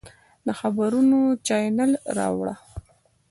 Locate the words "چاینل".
1.47-1.91